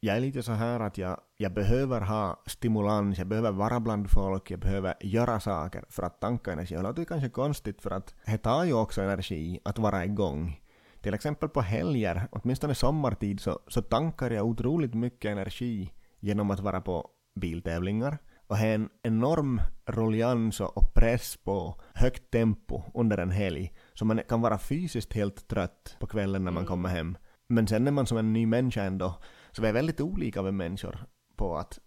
Jag 0.00 0.16
är 0.16 0.20
lite 0.20 0.42
så 0.42 0.52
här 0.52 0.80
att 0.80 0.98
jag, 0.98 1.20
jag 1.36 1.52
behöver 1.54 2.00
ha 2.00 2.42
stimulans, 2.46 3.18
jag 3.18 3.26
behöver 3.26 3.52
vara 3.52 3.80
bland 3.80 4.10
folk, 4.10 4.50
jag 4.50 4.60
behöver 4.60 4.94
göra 5.00 5.40
saker 5.40 5.84
för 5.88 6.02
att 6.02 6.20
tanka 6.20 6.52
energi. 6.52 6.76
Och 6.76 6.82
det 6.82 6.88
låter 6.88 7.04
kanske 7.04 7.28
konstigt 7.28 7.82
för 7.82 7.90
att 7.90 8.14
det 8.26 8.38
tar 8.38 8.64
ju 8.64 8.72
också 8.72 9.02
energi 9.02 9.60
att 9.64 9.78
vara 9.78 10.04
igång. 10.04 10.60
Till 11.02 11.14
exempel 11.14 11.48
på 11.48 11.60
helger, 11.60 12.28
åtminstone 12.30 12.74
sommartid, 12.74 13.40
så, 13.40 13.58
så 13.68 13.82
tankar 13.82 14.30
jag 14.30 14.46
otroligt 14.46 14.94
mycket 14.94 15.30
energi 15.30 15.92
genom 16.20 16.50
att 16.50 16.60
vara 16.60 16.80
på 16.80 17.08
biltävlingar 17.40 18.18
och 18.46 18.56
ha 18.58 18.66
en 18.66 18.88
enorm 19.02 19.60
rullians 19.86 20.60
och 20.60 20.94
press 20.94 21.36
på 21.36 21.80
högt 21.94 22.30
tempo 22.30 22.82
under 22.94 23.18
en 23.18 23.30
helg. 23.30 23.72
Så 23.94 24.04
man 24.04 24.20
kan 24.28 24.40
vara 24.40 24.58
fysiskt 24.58 25.12
helt 25.12 25.48
trött 25.48 25.96
på 26.00 26.06
kvällen 26.06 26.44
när 26.44 26.50
man 26.52 26.62
Mm. 26.62 26.68
kommer 26.68 26.88
hem. 26.88 27.16
Men 27.48 27.66
sen 27.66 27.86
är 27.86 27.90
man 27.92 28.06
som 28.06 28.18
en 28.18 28.32
ny 28.32 28.46
människa 28.46 28.82
ändå. 28.82 29.14
Så 29.52 29.62
vi 29.62 29.68
är 29.68 29.72
väldigt 29.72 30.00
olika 30.00 30.42
vi 30.42 30.52
människor 30.52 31.06
på 31.36 31.56
att 31.56 31.78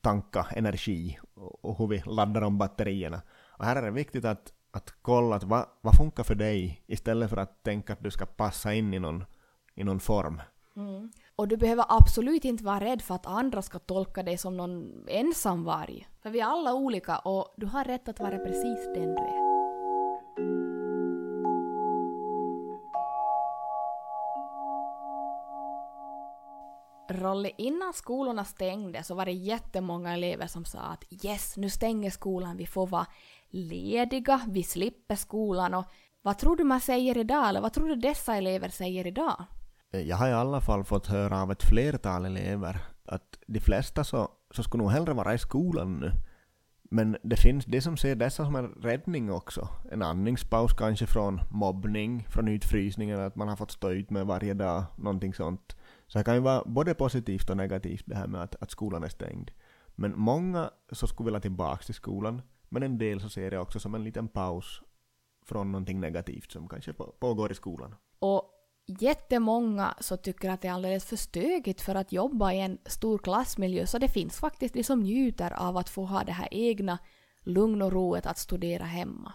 tanka 0.00 0.46
energi 0.56 1.18
och, 1.34 1.78
hur 1.78 1.86
vi 1.86 2.02
laddar 2.06 2.42
om 2.42 2.58
batterierna. 2.58 3.22
Och 3.58 3.64
här 3.64 3.76
är 3.76 3.82
det 3.82 3.90
viktigt 3.90 4.24
att, 4.24 4.52
att 4.70 4.94
kolla 5.02 5.36
att 5.36 5.44
vad, 5.44 5.66
vad 5.80 5.96
funkar 5.96 6.22
för 6.22 6.34
dig 6.34 6.84
istället 6.86 7.30
för 7.30 7.36
att 7.36 7.62
tänka 7.62 7.92
att 7.92 8.02
du 8.02 8.10
ska 8.10 8.26
passa 8.26 8.74
in 8.74 8.94
i 8.94 8.98
någon, 8.98 9.24
i 9.74 9.84
någon 9.84 10.00
form. 10.00 10.42
Mm. 10.76 11.10
Och 11.36 11.48
du 11.48 11.56
behöver 11.56 11.84
absolut 11.88 12.44
inte 12.44 12.64
vara 12.64 12.80
rädd 12.80 13.02
för 13.02 13.14
att 13.14 13.26
andra 13.26 13.62
ska 13.62 13.78
tolka 13.78 14.22
dig 14.22 14.38
som 14.38 14.56
någon 14.56 15.04
ensamvarg. 15.08 16.08
För 16.22 16.30
vi 16.30 16.40
är 16.40 16.44
alla 16.44 16.74
olika 16.74 17.18
och 17.18 17.54
du 17.56 17.66
har 17.66 17.84
rätt 17.84 18.08
att 18.08 18.20
vara 18.20 18.38
precis 18.38 18.84
den 18.94 19.14
du 19.14 19.22
är. 19.22 19.47
Rolle, 27.10 27.50
innan 27.58 27.92
skolorna 27.92 28.44
stängde 28.44 29.02
så 29.02 29.14
var 29.14 29.24
det 29.24 29.32
jättemånga 29.32 30.14
elever 30.14 30.46
som 30.46 30.64
sa 30.64 30.78
att 30.78 31.24
yes, 31.24 31.56
nu 31.56 31.70
stänger 31.70 32.10
skolan, 32.10 32.56
vi 32.56 32.66
får 32.66 32.86
vara 32.86 33.06
lediga, 33.50 34.40
vi 34.48 34.62
slipper 34.62 35.14
skolan 35.14 35.74
och 35.74 35.84
vad 36.22 36.38
tror 36.38 36.56
du 36.56 36.64
man 36.64 36.80
säger 36.80 37.18
idag, 37.18 37.48
eller 37.48 37.60
vad 37.60 37.72
tror 37.72 37.88
du 37.88 37.96
dessa 37.96 38.36
elever 38.36 38.68
säger 38.68 39.06
idag? 39.06 39.44
Eh, 39.90 40.00
jag 40.00 40.16
har 40.16 40.28
i 40.28 40.32
alla 40.32 40.60
fall 40.60 40.84
fått 40.84 41.06
höra 41.06 41.42
av 41.42 41.52
ett 41.52 41.62
flertal 41.62 42.24
elever 42.24 42.78
att 43.04 43.38
de 43.46 43.60
flesta 43.60 44.04
så, 44.04 44.28
så 44.50 44.62
skulle 44.62 44.82
nog 44.82 44.92
hellre 44.92 45.12
vara 45.12 45.34
i 45.34 45.38
skolan 45.38 46.00
nu. 46.00 46.12
Men 46.90 47.16
det 47.22 47.36
finns 47.36 47.64
de 47.64 47.80
som 47.80 47.96
ser 47.96 48.16
dessa 48.16 48.44
som 48.44 48.56
en 48.56 48.68
räddning 48.68 49.32
också. 49.32 49.68
En 49.92 50.02
andningspaus 50.02 50.72
kanske 50.72 51.06
från 51.06 51.40
mobbning, 51.50 52.26
från 52.30 52.48
utfrysningen, 52.48 53.20
att 53.20 53.36
man 53.36 53.48
har 53.48 53.56
fått 53.56 53.70
stå 53.70 53.90
ut 53.90 54.10
med 54.10 54.26
varje 54.26 54.54
dag, 54.54 54.84
någonting 54.96 55.34
sånt. 55.34 55.76
Så 56.08 56.18
det 56.18 56.24
kan 56.24 56.34
ju 56.34 56.40
vara 56.40 56.62
både 56.66 56.94
positivt 56.94 57.50
och 57.50 57.56
negativt 57.56 58.02
det 58.06 58.16
här 58.16 58.26
med 58.26 58.42
att, 58.42 58.62
att 58.62 58.70
skolan 58.70 59.04
är 59.04 59.08
stängd. 59.08 59.50
Men 59.94 60.18
många 60.18 60.70
så 60.92 61.06
skulle 61.06 61.24
vilja 61.24 61.40
tillbaka 61.40 61.82
till 61.82 61.94
skolan, 61.94 62.42
men 62.68 62.82
en 62.82 62.98
del 62.98 63.20
så 63.20 63.28
ser 63.28 63.50
det 63.50 63.58
också 63.58 63.80
som 63.80 63.94
en 63.94 64.04
liten 64.04 64.28
paus 64.28 64.82
från 65.46 65.72
någonting 65.72 66.00
negativt 66.00 66.52
som 66.52 66.68
kanske 66.68 66.92
pågår 66.92 67.52
i 67.52 67.54
skolan. 67.54 67.94
Och 68.18 68.44
jättemånga 68.86 69.94
så 70.00 70.16
tycker 70.16 70.50
att 70.50 70.60
det 70.60 70.68
är 70.68 70.72
alldeles 70.72 71.04
för 71.04 71.16
stökigt 71.16 71.80
för 71.80 71.94
att 71.94 72.12
jobba 72.12 72.52
i 72.52 72.60
en 72.60 72.78
stor 72.86 73.18
klassmiljö 73.18 73.86
så 73.86 73.98
det 73.98 74.08
finns 74.08 74.36
faktiskt 74.36 74.74
de 74.74 74.84
som 74.84 75.00
njuter 75.00 75.52
av 75.52 75.76
att 75.76 75.88
få 75.88 76.04
ha 76.04 76.24
det 76.24 76.32
här 76.32 76.48
egna 76.50 76.98
lugn 77.40 77.82
och 77.82 77.92
roet 77.92 78.26
att 78.26 78.38
studera 78.38 78.84
hemma. 78.84 79.32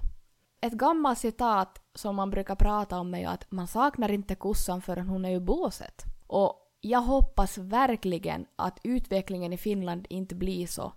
Ett 0.62 0.74
gammalt 0.74 1.20
citat 1.20 1.82
som 1.96 2.16
man 2.16 2.30
brukar 2.30 2.56
prata 2.56 3.00
om 3.00 3.14
är 3.14 3.20
ju 3.20 3.26
att 3.26 3.52
man 3.52 3.68
saknar 3.68 4.12
inte 4.12 4.36
kossan 4.36 4.82
förrän 4.82 5.08
hon 5.10 5.26
är 5.26 5.36
ur 5.36 5.40
båset. 5.40 6.04
Och 6.28 6.63
jag 6.86 7.02
hoppas 7.02 7.58
verkligen 7.58 8.46
att 8.56 8.80
utvecklingen 8.84 9.54
i 9.54 9.58
Finland 9.58 10.08
inte 10.10 10.36
blir 10.36 10.68
så 10.68 10.94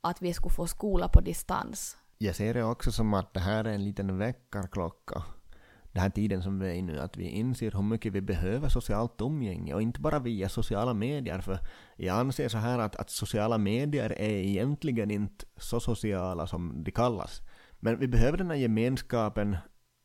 att 0.00 0.22
vi 0.22 0.32
skulle 0.32 0.54
få 0.54 0.66
skola 0.66 1.08
på 1.08 1.20
distans. 1.20 1.96
Jag 2.18 2.36
ser 2.36 2.54
det 2.54 2.64
också 2.64 2.92
som 2.92 3.14
att 3.14 3.34
det 3.34 3.40
här 3.40 3.64
är 3.64 3.72
en 3.72 3.84
liten 3.84 4.18
väckarklocka 4.18 5.22
den 5.92 6.02
här 6.02 6.10
tiden 6.10 6.42
som 6.42 6.58
vi 6.58 6.68
är 6.68 6.74
i 6.74 6.82
nu, 6.82 6.98
att 6.98 7.16
vi 7.16 7.28
inser 7.28 7.70
hur 7.70 7.82
mycket 7.82 8.12
vi 8.12 8.20
behöver 8.20 8.68
socialt 8.68 9.20
umgänge 9.20 9.74
och 9.74 9.82
inte 9.82 10.00
bara 10.00 10.18
via 10.18 10.48
sociala 10.48 10.94
medier, 10.94 11.40
för 11.40 11.58
jag 11.96 12.18
anser 12.18 12.48
så 12.48 12.58
här 12.58 12.78
att, 12.78 12.96
att 12.96 13.10
sociala 13.10 13.58
medier 13.58 14.10
är 14.10 14.30
egentligen 14.30 15.10
inte 15.10 15.44
så 15.56 15.80
sociala 15.80 16.46
som 16.46 16.84
de 16.84 16.90
kallas. 16.90 17.40
Men 17.80 17.98
vi 17.98 18.08
behöver 18.08 18.38
den 18.38 18.50
här 18.50 18.56
gemenskapen 18.56 19.56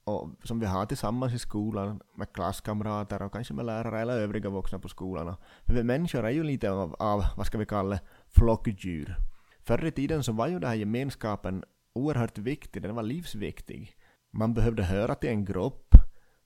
och, 0.06 0.30
som 0.44 0.60
vi 0.60 0.66
har 0.66 0.86
tillsammans 0.86 1.34
i 1.34 1.40
skolan 1.40 2.02
med 2.16 2.34
klasskamrater 2.34 3.22
och 3.22 3.34
kanske 3.34 3.54
med 3.54 3.66
lärare 3.66 4.02
eller 4.02 4.20
övriga 4.20 4.50
vuxna 4.50 4.80
på 4.80 4.90
skolan. 4.90 5.36
För 5.66 5.74
vi 5.74 5.84
människor 5.84 6.26
är 6.26 6.30
ju 6.30 6.44
lite 6.44 6.72
av, 6.72 6.96
av 7.00 7.24
vad 7.38 7.46
ska 7.46 7.58
vi 7.58 7.66
kalla 7.66 8.00
flockdjur. 8.28 9.16
Förr 9.60 9.86
i 9.86 9.92
tiden 9.92 10.24
så 10.24 10.32
var 10.32 10.48
ju 10.48 10.60
den 10.60 10.70
här 10.70 10.76
gemenskapen 10.76 11.64
oerhört 11.94 12.38
viktig, 12.38 12.82
den 12.82 12.96
var 12.96 13.04
livsviktig. 13.04 13.98
Man 14.32 14.54
behövde 14.54 14.84
höra 14.84 15.16
till 15.16 15.30
en 15.30 15.46
grupp 15.46 15.96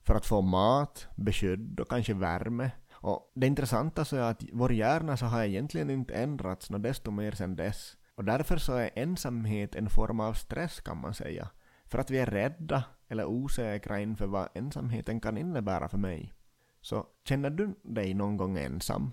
för 0.01 0.15
att 0.15 0.25
få 0.25 0.41
mat, 0.41 1.07
beskydd 1.15 1.79
och 1.79 1.89
kanske 1.89 2.13
värme. 2.13 2.71
Och 2.93 3.31
det 3.35 3.47
intressanta 3.47 4.05
så 4.05 4.15
är 4.15 4.21
att 4.21 4.43
vår 4.53 4.73
hjärna 4.73 5.17
så 5.17 5.25
har 5.25 5.43
egentligen 5.43 5.89
inte 5.89 6.13
ändrats 6.13 6.69
något 6.69 6.83
desto 6.83 7.11
mer 7.11 7.31
sedan 7.31 7.55
dess. 7.55 7.97
Och 8.15 8.25
därför 8.25 8.57
så 8.57 8.73
är 8.73 8.89
ensamhet 8.95 9.75
en 9.75 9.89
form 9.89 10.19
av 10.19 10.33
stress 10.33 10.79
kan 10.79 11.01
man 11.01 11.13
säga. 11.13 11.49
För 11.89 11.99
att 11.99 12.11
vi 12.11 12.19
är 12.19 12.25
rädda 12.25 12.83
eller 13.07 13.25
osäkra 13.25 13.99
inför 13.99 14.27
vad 14.27 14.49
ensamheten 14.53 15.19
kan 15.19 15.37
innebära 15.37 15.89
för 15.89 15.97
mig. 15.97 16.33
Så 16.81 17.07
känner 17.23 17.49
du 17.49 17.75
dig 17.83 18.13
någon 18.13 18.37
gång 18.37 18.57
ensam? 18.57 19.11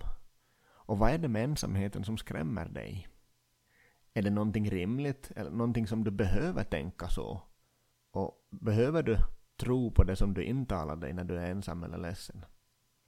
Och 0.69 0.97
vad 0.97 1.11
är 1.11 1.17
det 1.17 1.27
med 1.27 1.43
ensamheten 1.43 2.03
som 2.03 2.17
skrämmer 2.17 2.65
dig? 2.65 3.07
Är 4.13 4.21
det 4.21 4.29
någonting 4.29 4.69
rimligt 4.69 5.31
eller 5.35 5.51
någonting 5.51 5.87
som 5.87 6.03
du 6.03 6.11
behöver 6.11 6.63
tänka 6.63 7.07
så? 7.07 7.41
Och 8.11 8.47
behöver 8.49 9.03
du 9.03 9.17
tro 9.57 9.91
på 9.91 10.03
det 10.03 10.15
som 10.15 10.33
du 10.33 10.43
intalar 10.43 10.95
dig 10.95 11.13
när 11.13 11.23
du 11.23 11.37
är 11.37 11.51
ensam 11.51 11.83
eller 11.83 11.97
ledsen? 11.97 12.45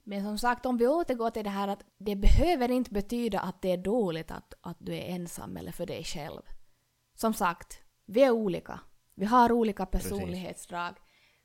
Men 0.02 0.22
som 0.22 0.38
sagt, 0.38 0.66
om 0.66 0.76
vi 0.76 0.86
återgår 0.86 1.30
till 1.30 1.44
det 1.44 1.50
här 1.50 1.68
att 1.68 1.84
det 1.98 2.16
behöver 2.16 2.70
inte 2.70 2.90
betyda 2.90 3.40
att 3.40 3.62
det 3.62 3.72
är 3.72 3.76
dåligt 3.76 4.30
att, 4.30 4.54
att 4.60 4.76
du 4.78 4.94
är 4.94 5.14
ensam 5.14 5.56
eller 5.56 5.72
för 5.72 5.86
dig 5.86 6.04
själv. 6.04 6.42
Som 7.14 7.34
sagt, 7.34 7.82
vi 8.06 8.22
är 8.22 8.30
olika. 8.30 8.80
Vi 9.20 9.26
har 9.26 9.52
olika 9.52 9.86
personlighetsdrag. 9.86 10.94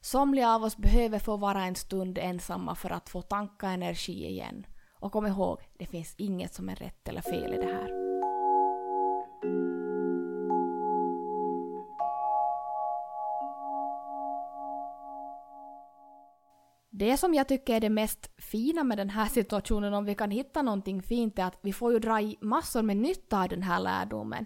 Somliga 0.01 0.49
av 0.49 0.63
oss 0.63 0.77
behöver 0.77 1.19
få 1.19 1.37
vara 1.37 1.63
en 1.63 1.75
stund 1.75 2.17
ensamma 2.17 2.75
för 2.75 2.89
att 2.89 3.09
få 3.09 3.21
tanka 3.21 3.67
energi 3.67 4.25
igen. 4.25 4.65
Och 4.91 5.11
kom 5.11 5.27
ihåg, 5.27 5.59
det 5.79 5.85
finns 5.85 6.15
inget 6.17 6.53
som 6.53 6.69
är 6.69 6.75
rätt 6.75 7.07
eller 7.07 7.21
fel 7.21 7.53
i 7.53 7.57
det 7.57 7.65
här. 7.65 7.89
Det 16.91 17.17
som 17.17 17.33
jag 17.33 17.47
tycker 17.47 17.75
är 17.75 17.79
det 17.79 17.89
mest 17.89 18.29
fina 18.37 18.83
med 18.83 18.97
den 18.97 19.09
här 19.09 19.27
situationen, 19.27 19.93
om 19.93 20.05
vi 20.05 20.15
kan 20.15 20.31
hitta 20.31 20.61
någonting 20.61 21.01
fint, 21.01 21.39
är 21.39 21.43
att 21.43 21.59
vi 21.61 21.73
får 21.73 21.93
ju 21.93 21.99
dra 21.99 22.21
i 22.21 22.37
massor 22.41 22.81
med 22.81 22.97
nytta 22.97 23.41
av 23.41 23.49
den 23.49 23.63
här 23.63 23.79
lärdomen. 23.79 24.45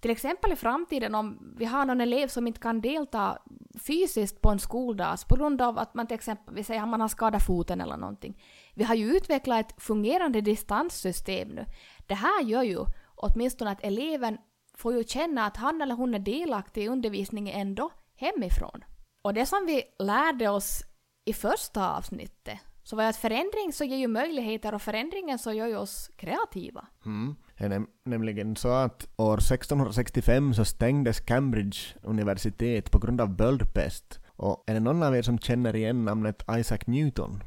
Till 0.00 0.10
exempel 0.10 0.52
i 0.52 0.56
framtiden 0.56 1.14
om 1.14 1.54
vi 1.56 1.64
har 1.64 1.84
någon 1.84 2.00
elev 2.00 2.28
som 2.28 2.46
inte 2.46 2.60
kan 2.60 2.80
delta 2.80 3.38
fysiskt 3.86 4.40
på 4.40 4.48
en 4.48 4.58
skoldag 4.58 5.18
på 5.28 5.36
grund 5.36 5.62
av 5.62 5.78
att 5.78 5.94
man 5.94 6.06
till 6.06 6.14
exempel 6.14 6.54
vi 6.54 6.64
säger 6.64 6.82
att 6.82 6.88
man 6.88 7.00
har 7.00 7.08
skadat 7.08 7.46
foten 7.46 7.80
eller 7.80 7.96
någonting. 7.96 8.42
Vi 8.74 8.84
har 8.84 8.94
ju 8.94 9.16
utvecklat 9.16 9.70
ett 9.70 9.82
fungerande 9.82 10.40
distanssystem 10.40 11.48
nu. 11.48 11.64
Det 12.06 12.14
här 12.14 12.42
gör 12.42 12.62
ju 12.62 12.78
åtminstone 13.14 13.70
att 13.70 13.84
eleven 13.84 14.38
får 14.74 14.94
ju 14.94 15.04
känna 15.04 15.46
att 15.46 15.56
han 15.56 15.82
eller 15.82 15.94
hon 15.94 16.14
är 16.14 16.18
delaktig 16.18 16.84
i 16.84 16.88
undervisningen 16.88 17.60
ändå 17.60 17.90
hemifrån. 18.16 18.84
Och 19.22 19.34
det 19.34 19.46
som 19.46 19.66
vi 19.66 19.82
lärde 19.98 20.48
oss 20.48 20.82
i 21.24 21.32
första 21.32 21.96
avsnittet 21.96 22.58
så 22.82 22.96
var 22.96 23.02
ju 23.02 23.08
att 23.08 23.16
förändring 23.16 23.72
så 23.72 23.84
ger 23.84 23.96
ju 23.96 24.08
möjligheter 24.08 24.74
och 24.74 24.82
förändringen 24.82 25.38
så 25.38 25.52
gör 25.52 25.66
ju 25.66 25.76
oss 25.76 26.10
kreativa. 26.16 26.86
Mm. 27.06 27.36
Det 27.60 27.66
är 27.66 27.68
näm 27.68 27.86
nämligen 28.04 28.56
så 28.56 28.68
att 28.68 29.08
år 29.16 29.38
1665 29.38 30.54
så 30.54 30.64
stängdes 30.64 31.20
Cambridge 31.20 31.78
universitet 32.02 32.90
på 32.90 32.98
grund 32.98 33.20
av 33.20 33.36
böldpest. 33.36 34.20
Och 34.36 34.64
är 34.66 34.74
det 34.74 34.80
någon 34.80 35.02
av 35.02 35.16
er 35.16 35.22
som 35.22 35.38
känner 35.38 35.76
igen 35.76 36.04
namnet 36.04 36.44
Isaac 36.50 36.78
Newton? 36.86 37.42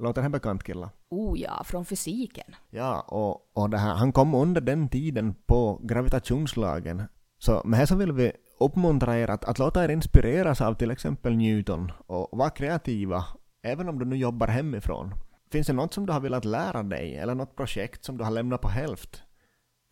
Låter 0.00 0.22
det 0.22 0.28
bekant 0.28 0.64
killa? 0.64 0.90
Oh 1.10 1.40
ja, 1.40 1.62
från 1.64 1.84
fysiken. 1.84 2.54
Ja, 2.70 3.00
och, 3.00 3.62
och 3.62 3.70
det 3.70 3.78
här, 3.78 3.94
han 3.94 4.12
kom 4.12 4.34
under 4.34 4.60
den 4.60 4.88
tiden 4.88 5.34
på 5.46 5.80
gravitationslagen. 5.82 7.02
Så 7.38 7.62
med 7.64 7.78
här 7.78 7.86
så 7.86 7.96
vill 7.96 8.12
vi 8.12 8.32
uppmuntra 8.60 9.18
er 9.18 9.30
att, 9.30 9.44
att 9.44 9.58
låta 9.58 9.84
er 9.84 9.88
inspireras 9.88 10.60
av 10.60 10.74
till 10.74 10.90
exempel 10.90 11.36
Newton 11.36 11.92
och 12.06 12.38
vara 12.38 12.50
kreativa, 12.50 13.24
även 13.62 13.88
om 13.88 13.98
du 13.98 14.04
nu 14.04 14.16
jobbar 14.16 14.46
hemifrån. 14.46 15.14
Finns 15.52 15.66
det 15.66 15.72
något 15.72 15.94
som 15.94 16.06
du 16.06 16.12
har 16.12 16.20
velat 16.20 16.44
lära 16.44 16.82
dig, 16.82 17.16
eller 17.16 17.34
något 17.34 17.56
projekt 17.56 18.04
som 18.04 18.18
du 18.18 18.24
har 18.24 18.30
lämnat 18.30 18.60
på 18.60 18.68
hälft? 18.68 19.22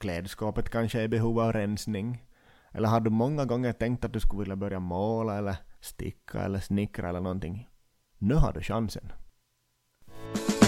Klädskapet 0.00 0.68
kanske 0.68 1.00
är 1.00 1.04
i 1.04 1.08
behov 1.08 1.40
av 1.40 1.52
rensning? 1.52 2.24
Eller 2.72 2.88
har 2.88 3.00
du 3.00 3.10
många 3.10 3.44
gånger 3.44 3.72
tänkt 3.72 4.04
att 4.04 4.12
du 4.12 4.20
skulle 4.20 4.40
vilja 4.40 4.56
börja 4.56 4.80
måla 4.80 5.38
eller 5.38 5.56
sticka 5.80 6.40
eller 6.40 6.58
snickra 6.58 7.08
eller 7.08 7.20
någonting? 7.20 7.68
Nu 8.18 8.34
har 8.34 8.52
du 8.52 8.60
chansen. 8.60 9.12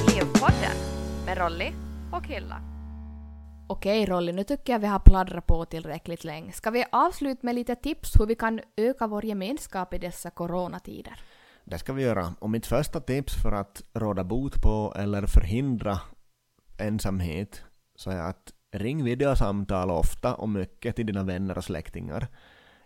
Elevpodden 0.09 0.77
med 1.27 1.39
Rolly 1.39 1.73
och 2.13 2.25
Killa. 2.25 2.61
Okej 3.69 4.07
Rolly, 4.07 4.33
nu 4.33 4.45
tycker 4.45 4.73
jag 4.73 4.81
vi 4.81 4.87
har 4.87 4.99
pladdrat 4.99 5.47
på 5.47 5.65
tillräckligt 5.65 6.25
länge. 6.25 6.53
Ska 6.53 6.71
vi 6.71 6.85
avsluta 6.93 7.41
med 7.43 7.55
lite 7.55 7.75
tips 7.75 8.21
hur 8.21 8.27
vi 8.27 8.35
kan 8.35 8.61
öka 8.77 9.07
vår 9.07 9.25
gemenskap 9.25 9.95
i 9.95 9.99
dessa 9.99 10.31
coronatider? 10.31 11.21
Det 11.65 11.79
ska 11.79 11.93
vi 11.93 12.03
göra. 12.03 12.35
Och 12.39 12.51
mitt 12.51 12.67
första 12.67 13.01
tips 13.01 13.43
för 13.43 13.53
att 13.53 13.83
råda 13.93 14.25
bot 14.25 14.63
på 14.63 14.95
eller 14.97 15.27
förhindra 15.27 16.01
ensamhet 16.79 17.63
så 17.97 18.11
är 18.11 18.23
att 18.23 18.53
ring 18.73 19.05
videosamtal 19.05 19.91
ofta 19.91 20.35
och 20.35 20.49
mycket 20.49 20.97
till 20.97 21.07
dina 21.07 21.23
vänner 21.23 21.59
och 21.59 21.65
släktingar. 21.65 22.29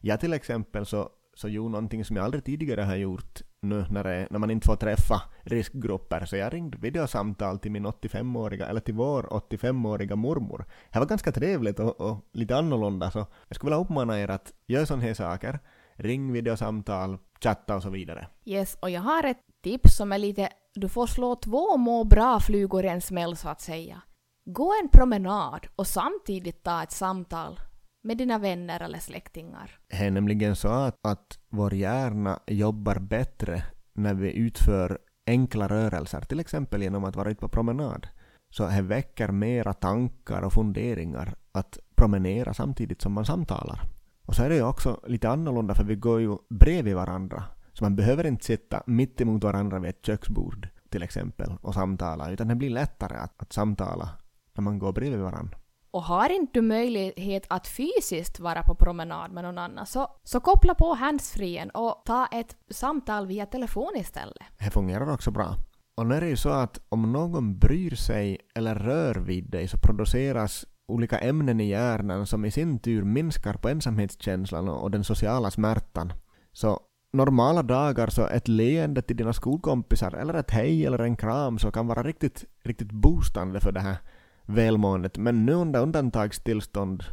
Jag 0.00 0.20
till 0.20 0.32
exempel 0.32 0.86
så, 0.86 1.10
så 1.34 1.48
gjorde 1.48 1.72
någonting 1.72 2.04
som 2.04 2.16
jag 2.16 2.24
aldrig 2.24 2.44
tidigare 2.44 2.80
har 2.82 2.96
gjort 2.96 3.42
nu 3.60 3.86
när, 3.90 4.04
det, 4.04 4.26
när 4.30 4.38
man 4.38 4.50
inte 4.50 4.66
får 4.66 4.76
träffa 4.76 5.22
riskgrupper. 5.42 6.24
Så 6.24 6.36
jag 6.36 6.54
ringde 6.54 6.78
videosamtal 6.78 7.58
till 7.58 7.70
min 7.70 7.86
85-åriga, 7.86 8.66
eller 8.66 8.80
till 8.80 8.94
vår 8.94 9.22
85-åriga 9.22 10.16
mormor. 10.16 10.64
Det 10.92 10.98
var 10.98 11.06
ganska 11.06 11.32
trevligt 11.32 11.78
och, 11.78 12.00
och, 12.00 12.26
lite 12.32 12.56
annorlunda 12.56 13.10
så 13.10 13.26
jag 13.48 13.56
skulle 13.56 13.70
vilja 13.70 13.84
uppmana 13.84 14.20
er 14.20 14.30
att 14.30 14.52
göra 14.66 14.86
sådana 14.86 15.02
här 15.02 15.14
saker. 15.14 15.58
Ring 15.94 16.32
videosamtal, 16.32 17.18
chatta 17.40 17.76
och 17.76 17.82
så 17.82 17.90
vidare. 17.90 18.26
Yes, 18.44 18.78
och 18.80 18.90
jag 18.90 19.00
har 19.00 19.24
ett 19.24 19.40
tips 19.62 19.96
som 19.96 20.12
är 20.12 20.18
lite, 20.18 20.48
du 20.74 20.88
får 20.88 21.06
slå 21.06 21.34
två 21.36 21.76
må 21.76 22.04
bra 22.04 22.40
flugor 22.40 22.84
i 22.84 22.88
en 22.88 23.00
smäll 23.00 23.36
så 23.36 23.48
att 23.48 23.60
säga. 23.60 24.02
Gå 24.48 24.72
en 24.82 24.88
promenad 24.88 25.66
och 25.76 25.86
samtidigt 25.86 26.62
ta 26.62 26.82
ett 26.82 26.92
samtal 26.92 27.60
med 28.04 28.18
dina 28.18 28.38
vänner 28.38 28.82
eller 28.82 28.98
släktingar. 28.98 29.78
Det 29.88 29.96
är 29.96 30.10
nämligen 30.10 30.56
så 30.56 30.68
att, 30.68 30.94
att 31.02 31.38
vår 31.48 31.74
hjärna 31.74 32.40
jobbar 32.46 32.98
bättre 32.98 33.62
när 33.92 34.14
vi 34.14 34.32
utför 34.32 34.98
enkla 35.26 35.68
rörelser, 35.68 36.20
till 36.20 36.40
exempel 36.40 36.82
genom 36.82 37.04
att 37.04 37.16
vara 37.16 37.30
ute 37.30 37.40
på 37.40 37.48
promenad. 37.48 38.08
Så 38.50 38.66
det 38.66 38.82
väcker 38.82 39.28
mera 39.28 39.72
tankar 39.72 40.42
och 40.42 40.52
funderingar 40.52 41.34
att 41.52 41.78
promenera 41.94 42.54
samtidigt 42.54 43.02
som 43.02 43.12
man 43.12 43.26
samtalar. 43.26 43.80
Och 44.26 44.34
så 44.34 44.42
är 44.42 44.48
det 44.48 44.56
ju 44.56 44.62
också 44.62 45.00
lite 45.06 45.28
annorlunda 45.28 45.74
för 45.74 45.84
vi 45.84 45.96
går 45.96 46.20
ju 46.20 46.36
bredvid 46.48 46.94
varandra. 46.94 47.44
Så 47.72 47.84
man 47.84 47.96
behöver 47.96 48.26
inte 48.26 48.44
sitta 48.44 48.82
mitt 48.86 49.20
emot 49.20 49.44
varandra 49.44 49.78
vid 49.78 49.90
ett 49.90 50.06
köksbord 50.06 50.68
till 50.88 51.02
exempel 51.02 51.52
och 51.60 51.74
samtala, 51.74 52.30
utan 52.30 52.48
det 52.48 52.54
blir 52.54 52.70
lättare 52.70 53.16
att, 53.16 53.42
att 53.42 53.52
samtala 53.52 54.10
när 54.56 54.62
man 54.62 54.78
går 54.78 54.92
bredvid 54.92 55.20
varandra. 55.20 55.58
Och 55.90 56.02
har 56.02 56.30
inte 56.30 56.50
du 56.54 56.62
möjlighet 56.62 57.46
att 57.48 57.68
fysiskt 57.68 58.40
vara 58.40 58.62
på 58.62 58.74
promenad 58.74 59.32
med 59.32 59.44
någon 59.44 59.58
annan 59.58 59.86
så, 59.86 60.08
så 60.24 60.40
koppla 60.40 60.74
på 60.74 60.94
handsfrien 60.94 61.70
och 61.70 62.02
ta 62.04 62.26
ett 62.26 62.56
samtal 62.70 63.26
via 63.26 63.46
telefon 63.46 63.92
istället. 63.96 64.42
Det 64.58 64.70
fungerar 64.70 65.12
också 65.12 65.30
bra. 65.30 65.54
Och 65.96 66.06
nu 66.06 66.14
är 66.14 66.20
det 66.20 66.28
ju 66.28 66.36
så 66.36 66.48
att 66.48 66.80
om 66.88 67.12
någon 67.12 67.58
bryr 67.58 67.94
sig 67.94 68.38
eller 68.54 68.74
rör 68.74 69.14
vid 69.14 69.50
dig 69.50 69.68
så 69.68 69.78
produceras 69.78 70.64
olika 70.88 71.18
ämnen 71.18 71.60
i 71.60 71.68
hjärnan 71.68 72.26
som 72.26 72.44
i 72.44 72.50
sin 72.50 72.78
tur 72.78 73.04
minskar 73.04 73.54
på 73.54 73.68
ensamhetskänslan 73.68 74.68
och 74.68 74.90
den 74.90 75.04
sociala 75.04 75.50
smärtan. 75.50 76.12
Så 76.52 76.80
normala 77.12 77.62
dagar 77.62 78.08
så 78.08 78.26
ett 78.26 78.48
leende 78.48 79.02
till 79.02 79.16
dina 79.16 79.32
skolkompisar 79.32 80.12
eller 80.12 80.34
ett 80.34 80.50
hej 80.50 80.86
eller 80.86 80.98
en 80.98 81.16
kram 81.16 81.58
så 81.58 81.70
kan 81.70 81.86
vara 81.86 82.02
riktigt, 82.02 82.44
riktigt 82.64 82.92
boostande 82.92 83.60
för 83.60 83.72
det 83.72 83.80
här 83.80 83.96
välmåendet. 84.46 85.18
Men 85.18 85.46
nu 85.46 85.52
under 85.52 85.82
undantagstillstånd 85.82 87.04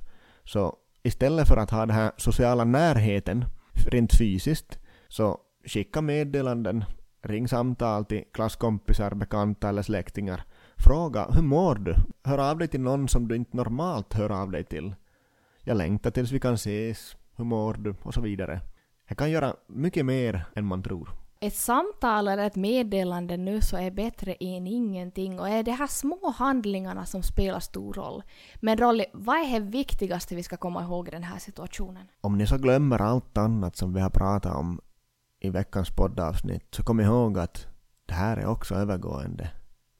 så 0.43 0.75
istället 1.03 1.47
för 1.47 1.57
att 1.57 1.71
ha 1.71 1.79
den 1.79 1.95
här 1.95 2.11
sociala 2.17 2.63
närheten 2.63 3.45
rent 3.91 4.17
fysiskt 4.17 4.79
så 5.07 5.37
skicka 5.65 6.01
meddelanden, 6.01 6.83
ring 7.21 7.47
samtal 7.47 8.05
till 8.05 8.23
klasskompisar, 8.33 9.15
bekanta 9.15 9.69
eller 9.69 9.81
släktingar. 9.81 10.43
Fråga 10.75 11.27
hur 11.31 11.41
mår 11.41 11.75
du? 11.75 11.95
Hör 12.23 12.37
av 12.49 12.57
dig 12.57 12.67
till 12.67 12.81
någon 12.81 13.07
som 13.07 13.27
du 13.27 13.35
inte 13.35 13.57
normalt 13.57 14.13
hör 14.13 14.29
av 14.29 14.51
dig 14.51 14.63
till. 14.63 14.95
Jag 15.61 15.77
längtar 15.77 16.11
tills 16.11 16.31
vi 16.31 16.39
kan 16.39 16.53
ses. 16.53 17.15
Hur 17.35 17.45
mår 17.45 17.73
du? 17.73 17.95
Och 18.03 18.13
så 18.13 18.21
vidare. 18.21 18.59
Det 19.09 19.15
kan 19.15 19.31
göra 19.31 19.55
mycket 19.67 20.05
mer 20.05 20.45
än 20.55 20.65
man 20.65 20.83
tror. 20.83 21.22
Ett 21.43 21.55
samtal 21.55 22.27
eller 22.27 22.45
ett 22.47 22.55
meddelande 22.55 23.37
nu 23.37 23.61
så 23.61 23.77
är 23.77 23.91
bättre 23.91 24.33
än 24.33 24.67
ingenting 24.67 25.39
och 25.39 25.49
är 25.49 25.63
de 25.63 25.71
här 25.71 25.87
små 25.87 26.33
handlingarna 26.37 27.05
som 27.05 27.23
spelar 27.23 27.59
stor 27.59 27.93
roll. 27.93 28.23
Men 28.55 28.77
Rolly, 28.77 29.05
vad 29.13 29.35
är 29.35 29.59
det 29.59 29.65
viktigaste 29.65 30.35
vi 30.35 30.43
ska 30.43 30.57
komma 30.57 30.83
ihåg 30.83 31.07
i 31.07 31.11
den 31.11 31.23
här 31.23 31.39
situationen? 31.39 32.07
Om 32.21 32.37
ni 32.37 32.47
så 32.47 32.57
glömmer 32.57 33.01
allt 33.01 33.37
annat 33.37 33.75
som 33.75 33.93
vi 33.93 34.01
har 34.01 34.09
pratat 34.09 34.55
om 34.55 34.81
i 35.39 35.49
veckans 35.49 35.89
poddavsnitt 35.89 36.75
så 36.75 36.83
kom 36.83 36.99
ihåg 36.99 37.39
att 37.39 37.67
det 38.05 38.13
här 38.13 38.37
är 38.37 38.45
också 38.45 38.75
övergående. 38.75 39.51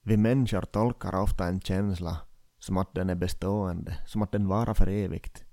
Vi 0.01 0.17
människor 0.17 0.61
tolkar 0.61 1.21
ofta 1.21 1.47
en 1.47 1.61
känsla 1.61 2.17
som 2.59 2.77
att 2.77 2.93
den 2.93 3.09
är 3.09 3.15
bestående, 3.15 3.97
som 4.07 4.21
att 4.21 4.31
den 4.31 4.47
varar 4.47 4.73
för 4.73 4.87
evigt. 4.87 5.43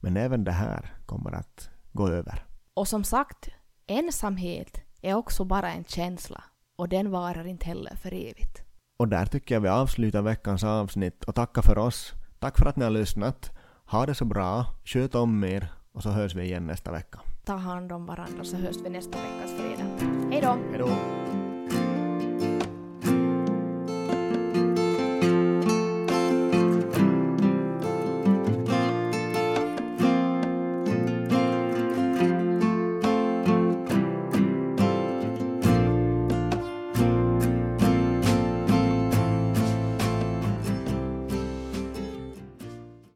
Men 0.00 0.16
även 0.16 0.44
det 0.44 0.52
här 0.52 0.94
kommer 1.06 1.32
att 1.32 1.70
gå 1.92 2.08
över. 2.08 2.46
Och 2.74 2.88
som 2.88 3.04
sagt, 3.04 3.48
ensamhet 3.86 4.83
är 5.04 5.14
också 5.14 5.44
bara 5.44 5.72
en 5.72 5.84
känsla 5.84 6.44
och 6.76 6.88
den 6.88 7.10
varar 7.10 7.46
inte 7.46 7.66
heller 7.66 7.96
för 7.96 8.14
evigt. 8.14 8.62
Och 8.96 9.08
där 9.08 9.26
tycker 9.26 9.54
jag 9.54 9.60
vi 9.60 9.68
avslutar 9.68 10.22
veckans 10.22 10.64
avsnitt 10.64 11.24
och 11.24 11.34
tackar 11.34 11.62
för 11.62 11.78
oss. 11.78 12.12
Tack 12.38 12.58
för 12.58 12.66
att 12.66 12.76
ni 12.76 12.84
har 12.84 12.90
lyssnat. 12.90 13.50
Ha 13.86 14.06
det 14.06 14.14
så 14.14 14.24
bra, 14.24 14.66
sköt 14.84 15.14
om 15.14 15.44
er 15.44 15.68
och 15.92 16.02
så 16.02 16.10
hörs 16.10 16.34
vi 16.34 16.42
igen 16.42 16.66
nästa 16.66 16.92
vecka. 16.92 17.20
Ta 17.44 17.56
hand 17.56 17.92
om 17.92 18.06
varandra 18.06 18.44
så 18.44 18.56
hörs 18.56 18.76
vi 18.84 18.90
nästa 18.90 19.18
veckas 19.18 19.52
fredag. 19.52 19.88
Hej 20.30 20.40
då! 20.78 20.88